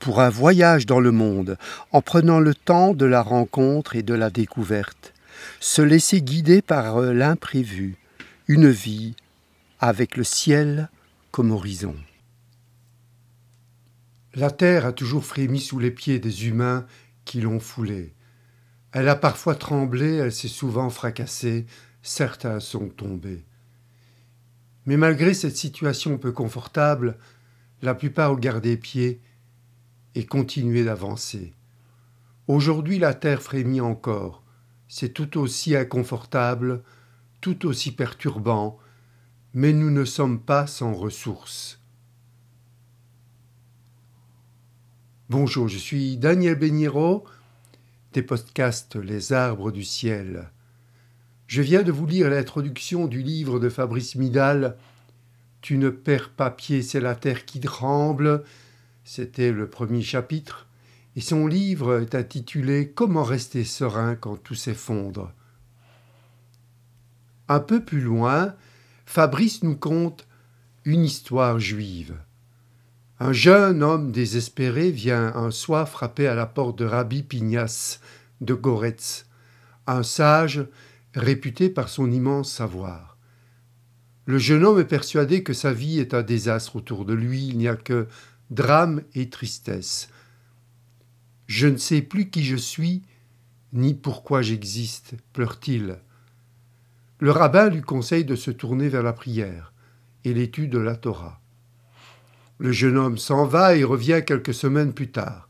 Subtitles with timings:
[0.00, 1.56] pour un voyage dans le monde,
[1.92, 5.12] en prenant le temps de la rencontre et de la découverte,
[5.60, 7.96] se laisser guider par euh, l'imprévu,
[8.48, 9.14] une vie
[9.78, 10.88] avec le ciel
[11.30, 11.94] comme horizon.
[14.34, 16.86] La terre a toujours frémi sous les pieds des humains
[17.24, 18.14] qui l'ont foulée.
[18.92, 21.66] Elle a parfois tremblé, elle s'est souvent fracassée,
[22.02, 23.44] certains sont tombés.
[24.86, 27.18] Mais malgré cette situation peu confortable,
[27.82, 29.20] la plupart ont gardé pied
[30.14, 31.52] et continué d'avancer.
[32.48, 34.42] Aujourd'hui la terre frémit encore.
[34.88, 36.82] C'est tout aussi inconfortable,
[37.40, 38.78] tout aussi perturbant,
[39.54, 41.80] mais nous ne sommes pas sans ressources.
[45.28, 47.24] Bonjour, je suis Daniel Beniro
[48.12, 50.50] des podcasts Les arbres du ciel.
[51.46, 54.76] Je viens de vous lire l'introduction du livre de Fabrice Midal
[55.60, 58.42] Tu ne perds pas pied, c'est la terre qui tremble.
[59.12, 60.68] C'était le premier chapitre.
[61.16, 65.32] Et son livre est intitulé Comment rester serein quand tout s'effondre.
[67.48, 68.54] Un peu plus loin,
[69.06, 70.28] Fabrice nous conte
[70.84, 72.14] une histoire juive.
[73.18, 77.98] Un jeune homme désespéré vient un soir frapper à la porte de Rabbi Pignas
[78.40, 79.26] de Goretz,
[79.88, 80.64] un sage
[81.16, 83.18] réputé par son immense savoir.
[84.26, 87.58] Le jeune homme est persuadé que sa vie est un désastre autour de lui, il
[87.58, 88.06] n'y a que
[88.50, 90.08] drame et tristesse.
[91.46, 93.02] Je ne sais plus qui je suis,
[93.72, 95.98] ni pourquoi j'existe, pleure-t-il.
[97.18, 99.72] Le rabbin lui conseille de se tourner vers la prière
[100.24, 101.40] et l'étude de la Torah.
[102.58, 105.48] Le jeune homme s'en va et revient quelques semaines plus tard.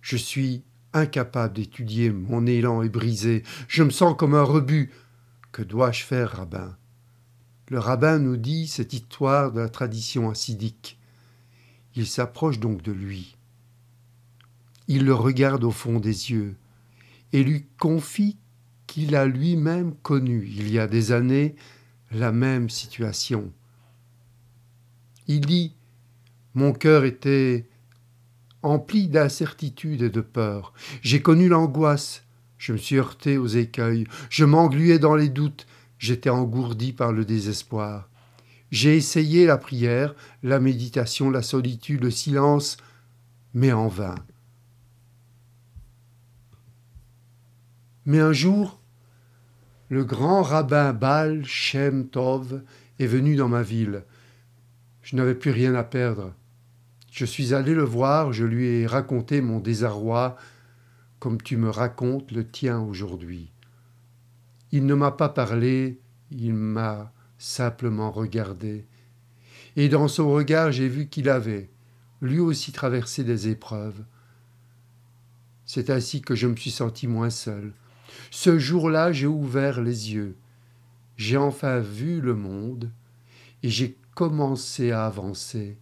[0.00, 4.92] Je suis incapable d'étudier, mon élan est brisé, je me sens comme un rebut.
[5.52, 6.76] Que dois-je faire, rabbin?
[7.68, 10.98] Le rabbin nous dit cette histoire de la tradition acidique.
[11.96, 13.36] Il s'approche donc de lui.
[14.88, 16.56] Il le regarde au fond des yeux
[17.32, 18.36] et lui confie
[18.86, 21.56] qu'il a lui-même connu, il y a des années,
[22.12, 23.52] la même situation.
[25.26, 25.74] Il dit
[26.54, 27.66] Mon cœur était
[28.62, 30.72] empli d'incertitude et de peur.
[31.02, 32.24] J'ai connu l'angoisse,
[32.58, 35.66] je me suis heurté aux écueils, je m'engluais dans les doutes,
[35.98, 38.08] j'étais engourdi par le désespoir.
[38.74, 42.76] J'ai essayé la prière, la méditation, la solitude, le silence,
[43.52, 44.16] mais en vain.
[48.04, 48.80] Mais un jour,
[49.90, 52.64] le grand rabbin Baal Shem Tov
[52.98, 54.02] est venu dans ma ville.
[55.02, 56.34] Je n'avais plus rien à perdre.
[57.12, 60.36] Je suis allé le voir, je lui ai raconté mon désarroi,
[61.20, 63.52] comme tu me racontes le tien aujourd'hui.
[64.72, 66.00] Il ne m'a pas parlé,
[66.32, 67.12] il m'a
[67.44, 68.86] simplement regardé.
[69.76, 71.68] Et dans son regard, j'ai vu qu'il avait,
[72.22, 74.02] lui aussi, traversé des épreuves.
[75.66, 77.72] C'est ainsi que je me suis senti moins seul.
[78.30, 80.36] Ce jour-là, j'ai ouvert les yeux.
[81.18, 82.90] J'ai enfin vu le monde
[83.62, 85.76] et j'ai commencé à avancer,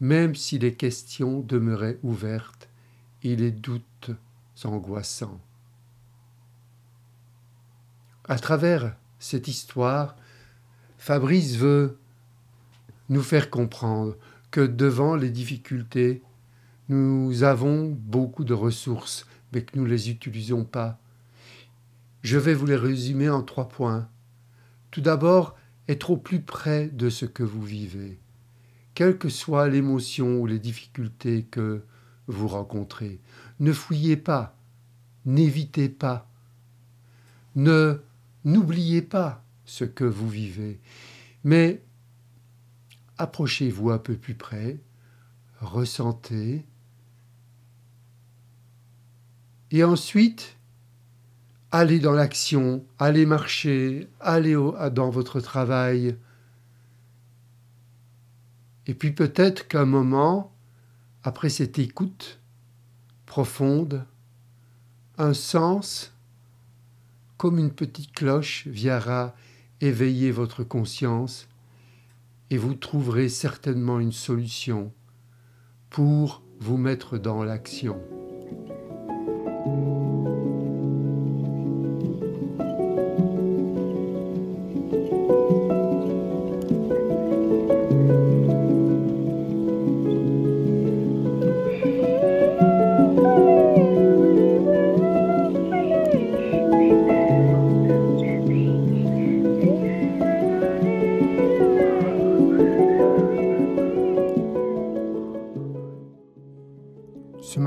[0.00, 2.68] même si les questions demeuraient ouvertes
[3.22, 4.10] et les doutes
[4.64, 5.40] angoissants.
[8.24, 10.16] À travers cette histoire,
[10.98, 11.98] Fabrice veut
[13.08, 14.16] nous faire comprendre
[14.50, 16.22] que devant les difficultés,
[16.88, 20.98] nous avons beaucoup de ressources, mais que nous ne les utilisons pas.
[22.22, 24.08] Je vais vous les résumer en trois points.
[24.90, 28.18] Tout d'abord, être au plus près de ce que vous vivez,
[28.94, 31.84] quelle que soit l'émotion ou les difficultés que
[32.26, 33.20] vous rencontrez.
[33.60, 34.56] Ne fouillez pas,
[35.24, 36.28] n'évitez pas,
[37.54, 38.02] ne
[38.44, 40.80] n'oubliez pas ce que vous vivez,
[41.44, 41.82] mais
[43.18, 44.80] approchez-vous un peu plus près,
[45.60, 46.64] ressentez,
[49.70, 50.56] et ensuite
[51.70, 56.16] allez dans l'action, allez marcher, allez dans votre travail.
[58.86, 60.50] Et puis peut-être qu'un moment,
[61.22, 62.40] après cette écoute
[63.26, 64.06] profonde,
[65.18, 66.14] un sens,
[67.36, 69.34] comme une petite cloche, viendra
[69.80, 71.48] éveiller votre conscience
[72.50, 74.92] et vous trouverez certainement une solution
[75.90, 78.00] pour vous mettre dans l'action.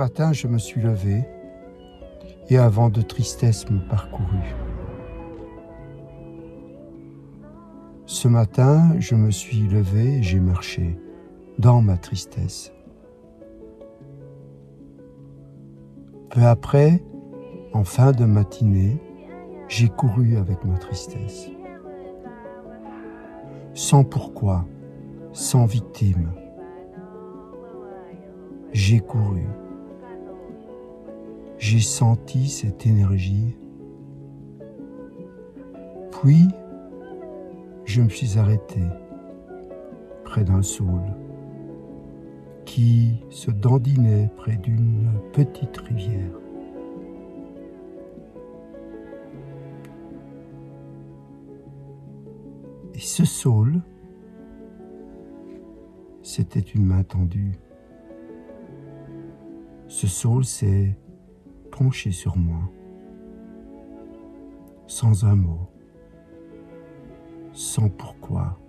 [0.02, 1.24] Matin, je me suis levé
[2.50, 4.56] et un vent de tristesse me parcourut.
[8.08, 10.98] Ce matin, je me suis levé et j'ai marché
[11.60, 12.74] dans ma tristesse.
[16.32, 17.04] Peu après,
[17.74, 19.00] en fin de matinée,
[19.68, 21.48] j'ai couru avec ma tristesse.
[23.76, 24.66] Sans pourquoi,
[25.32, 26.32] sans victime.
[28.74, 29.46] J'ai couru.
[31.62, 33.56] J'ai senti cette énergie.
[36.10, 36.48] Puis,
[37.86, 38.82] je me suis arrêté
[40.24, 41.14] près d'un saule
[42.66, 46.32] qui se dandinait près d'une petite rivière.
[52.96, 53.82] Et ce saule,
[56.24, 57.60] c'était une main tendue.
[59.88, 60.98] Ce saule s'est
[61.82, 62.60] penché sur moi,
[64.86, 65.68] sans un mot,
[67.54, 68.60] sans pourquoi.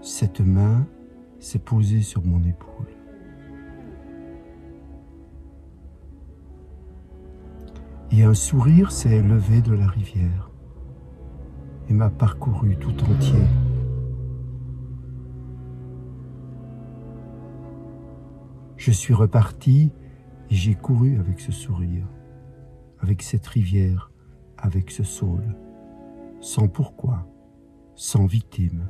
[0.00, 0.88] Cette main
[1.38, 2.88] s'est posée sur mon épaule.
[8.10, 10.50] Et un sourire s'est levé de la rivière
[11.88, 13.44] et m'a parcouru tout entier.
[18.86, 19.92] Je suis reparti
[20.50, 22.06] et j'ai couru avec ce sourire,
[23.00, 24.10] avec cette rivière,
[24.58, 25.56] avec ce saule,
[26.42, 27.26] sans pourquoi,
[27.94, 28.86] sans victime.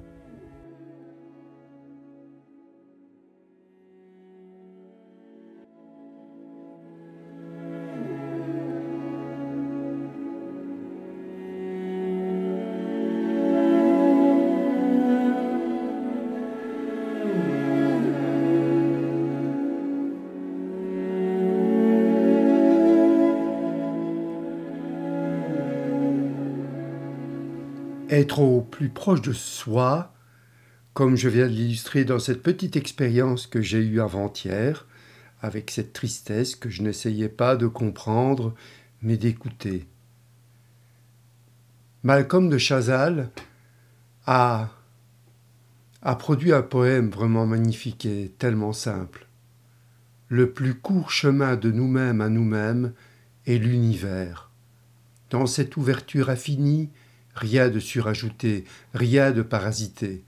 [28.15, 30.15] Être au plus proche de soi,
[30.93, 34.87] comme je viens de l'illustrer dans cette petite expérience que j'ai eue avant-hier,
[35.41, 38.55] avec cette tristesse que je n'essayais pas de comprendre,
[39.03, 39.87] mais d'écouter.
[42.03, 43.31] Malcolm de Chazal
[44.27, 44.71] a,
[46.03, 49.27] a produit un poème vraiment magnifique et tellement simple.
[50.29, 52.93] Le plus court chemin de nous-mêmes à nous-mêmes
[53.47, 54.51] est l'univers.
[55.31, 56.91] Dans cette ouverture infinie,
[57.35, 60.25] rien de surajouté, rien de parasité.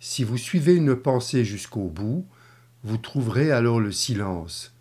[0.00, 2.26] Si vous suivez une pensée jusqu'au bout,
[2.84, 4.72] vous trouverez alors le silence.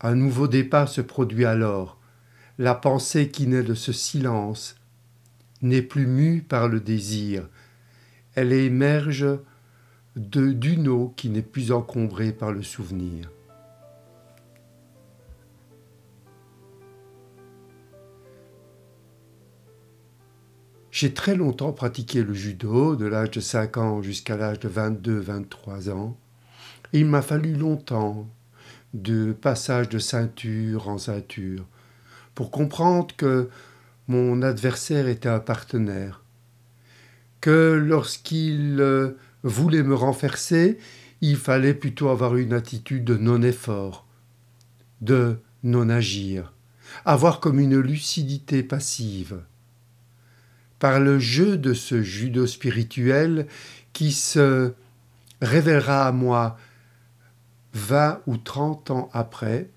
[0.00, 1.98] Un nouveau départ se produit alors.
[2.58, 4.76] La pensée qui naît de ce silence
[5.62, 7.48] n'est plus mue par le désir.
[8.34, 9.26] Elle émerge
[10.16, 13.30] d'une eau qui n'est plus encombrée par le souvenir.
[20.94, 25.90] J'ai très longtemps pratiqué le judo, de l'âge de 5 ans jusqu'à l'âge de 22-23
[25.90, 26.16] ans.
[26.92, 28.28] il m'a fallu longtemps
[28.92, 31.66] de passage de ceinture en ceinture
[32.36, 33.48] pour comprendre que
[34.06, 36.22] mon adversaire était un partenaire,
[37.40, 40.78] que lorsqu'il euh, voulait me renverser,
[41.20, 44.06] il fallait plutôt avoir une attitude de non-effort,
[45.00, 46.52] de non-agir,
[47.04, 49.42] avoir comme une lucidité passive
[50.84, 53.46] par le jeu de ce judo spirituel
[53.94, 54.74] qui se
[55.40, 56.58] révélera à moi
[57.72, 59.70] vingt ou trente ans après,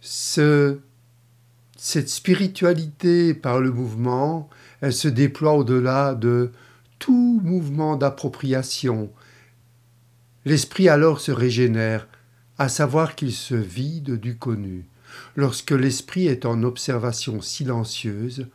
[0.00, 0.80] ce,
[1.76, 6.50] cette spiritualité par le mouvement, elle se déploie au-delà de
[6.98, 9.08] tout mouvement d'appropriation.
[10.44, 12.08] L'esprit alors se régénère,
[12.58, 14.88] à savoir qu'il se vide du connu.
[15.36, 18.48] Lorsque l'esprit est en observation silencieuse,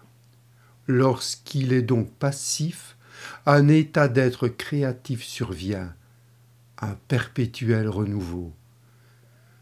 [0.91, 2.97] Lorsqu'il est donc passif,
[3.45, 5.93] un état d'être créatif survient,
[6.81, 8.53] un perpétuel renouveau.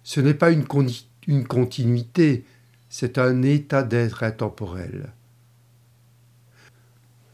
[0.03, 2.46] Ce n'est pas une, continuité,
[2.88, 5.12] c'est un état d'être intemporel.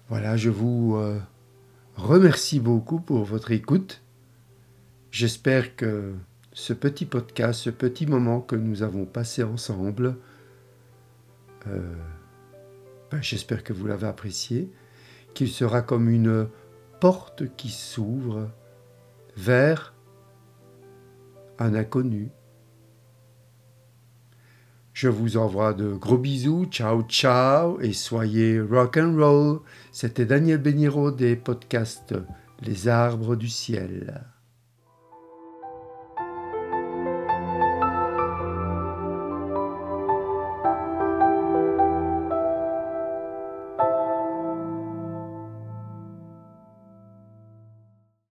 [0.10, 1.20] Voilà, je vous euh,
[1.96, 4.02] remercie beaucoup pour votre écoute.
[5.12, 6.16] J'espère que
[6.52, 10.18] ce petit podcast, ce petit moment que nous avons passé ensemble,
[11.68, 11.94] euh,
[13.22, 14.72] j'espère que vous l'avez apprécié,
[15.34, 16.48] qu'il sera comme une
[17.00, 18.50] porte qui s'ouvre
[19.36, 19.94] vers
[21.60, 22.32] un inconnu.
[24.94, 29.60] Je vous envoie de gros bisous, ciao ciao et soyez rock and roll.
[29.92, 32.14] C'était Daniel Beniro des podcasts
[32.62, 34.24] les arbres du ciel.